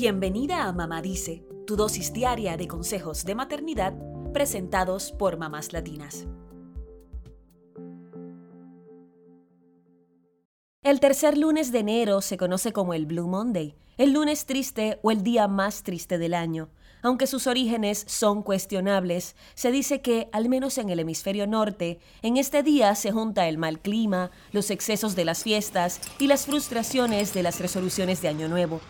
[0.00, 3.94] Bienvenida a Mamá Dice, tu dosis diaria de consejos de maternidad
[4.32, 6.28] presentados por mamás latinas.
[10.82, 15.10] El tercer lunes de enero se conoce como el Blue Monday, el lunes triste o
[15.10, 16.70] el día más triste del año.
[17.02, 22.36] Aunque sus orígenes son cuestionables, se dice que, al menos en el hemisferio norte, en
[22.36, 27.34] este día se junta el mal clima, los excesos de las fiestas y las frustraciones
[27.34, 28.80] de las resoluciones de Año Nuevo.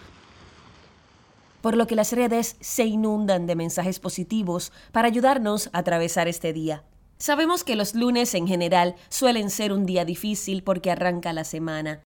[1.60, 6.52] Por lo que las redes se inundan de mensajes positivos para ayudarnos a atravesar este
[6.52, 6.84] día.
[7.18, 12.04] Sabemos que los lunes en general suelen ser un día difícil porque arranca la semana.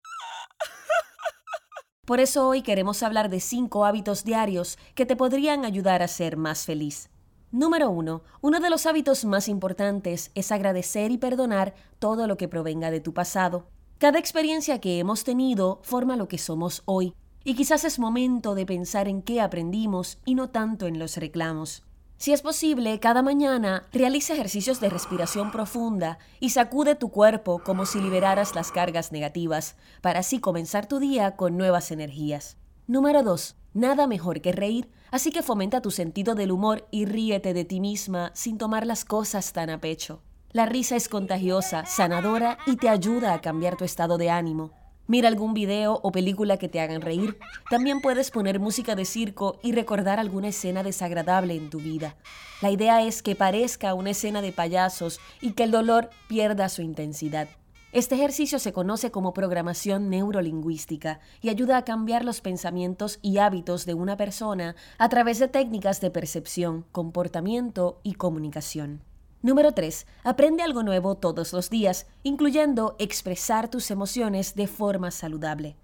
[2.05, 6.37] Por eso hoy queremos hablar de cinco hábitos diarios que te podrían ayudar a ser
[6.37, 7.09] más feliz.
[7.51, 8.23] Número 1.
[8.41, 12.99] Uno de los hábitos más importantes es agradecer y perdonar todo lo que provenga de
[12.99, 13.67] tu pasado.
[13.97, 17.13] Cada experiencia que hemos tenido forma lo que somos hoy,
[17.43, 21.83] y quizás es momento de pensar en qué aprendimos y no tanto en los reclamos.
[22.17, 27.85] Si es posible, cada mañana realiza ejercicios de respiración profunda y sacude tu cuerpo como
[27.85, 32.57] si liberaras las cargas negativas, para así comenzar tu día con nuevas energías.
[32.87, 33.55] Número 2.
[33.73, 37.79] Nada mejor que reír, así que fomenta tu sentido del humor y ríete de ti
[37.79, 40.21] misma sin tomar las cosas tan a pecho.
[40.51, 44.71] La risa es contagiosa, sanadora y te ayuda a cambiar tu estado de ánimo.
[45.09, 47.39] Mira algún video o película que te hagan reír.
[47.67, 52.15] También puedes poner música de circo y recordar alguna escena desagradable en tu vida.
[52.61, 56.83] La idea es que parezca una escena de payasos y que el dolor pierda su
[56.83, 57.47] intensidad.
[57.91, 63.87] Este ejercicio se conoce como programación neurolingüística y ayuda a cambiar los pensamientos y hábitos
[63.87, 69.08] de una persona a través de técnicas de percepción, comportamiento y comunicación.
[69.41, 70.05] Número 3.
[70.25, 75.77] Aprende algo nuevo todos los días, incluyendo expresar tus emociones de forma saludable.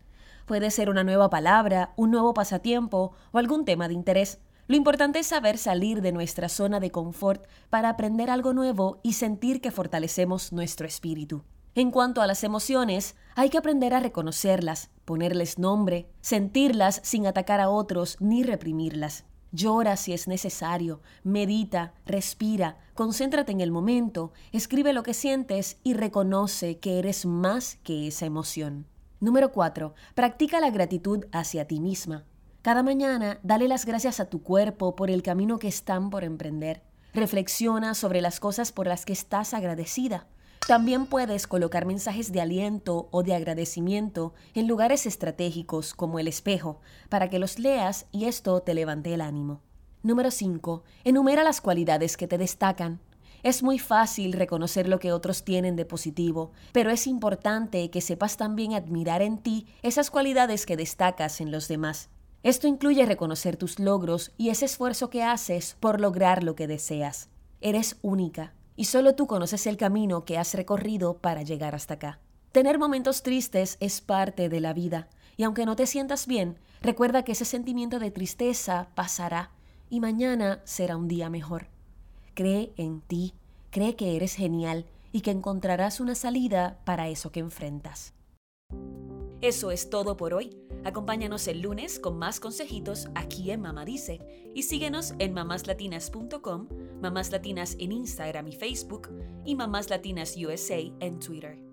[0.46, 4.40] Puede ser una nueva palabra, un nuevo pasatiempo o algún tema de interés.
[4.68, 9.14] Lo importante es saber salir de nuestra zona de confort para aprender algo nuevo y
[9.14, 11.46] sentir que fortalecemos nuestro espíritu.
[11.76, 17.62] En cuanto a las emociones, hay que aprender a reconocerlas, ponerles nombre, sentirlas sin atacar
[17.62, 19.24] a otros ni reprimirlas.
[19.56, 25.94] Llora si es necesario, medita, respira, concéntrate en el momento, escribe lo que sientes y
[25.94, 28.86] reconoce que eres más que esa emoción.
[29.22, 29.94] Número 4.
[30.14, 32.26] Practica la gratitud hacia ti misma.
[32.62, 36.84] Cada mañana dale las gracias a tu cuerpo por el camino que están por emprender.
[37.14, 40.28] Reflexiona sobre las cosas por las que estás agradecida.
[40.68, 46.82] También puedes colocar mensajes de aliento o de agradecimiento en lugares estratégicos como el espejo
[47.08, 49.62] para que los leas y esto te levante el ánimo.
[50.02, 50.84] Número 5.
[51.04, 53.00] Enumera las cualidades que te destacan.
[53.44, 58.36] Es muy fácil reconocer lo que otros tienen de positivo, pero es importante que sepas
[58.36, 62.10] también admirar en ti esas cualidades que destacas en los demás.
[62.42, 67.30] Esto incluye reconocer tus logros y ese esfuerzo que haces por lograr lo que deseas.
[67.62, 72.20] Eres única, y solo tú conoces el camino que has recorrido para llegar hasta acá.
[72.52, 77.24] Tener momentos tristes es parte de la vida, y aunque no te sientas bien, recuerda
[77.24, 79.52] que ese sentimiento de tristeza pasará
[79.90, 81.68] y mañana será un día mejor.
[82.34, 83.34] Cree en ti,
[83.72, 88.14] cree que eres genial y que encontrarás una salida para eso que enfrentas.
[89.42, 90.58] Eso es todo por hoy.
[90.84, 94.20] Acompáñanos el lunes con más consejitos aquí en Mamá Dice
[94.56, 96.68] y síguenos en mamáslatinas.com,
[97.06, 99.10] Mamás Latinas en Instagram y Facebook
[99.46, 101.65] y Mamás Latinas USA en Twitter.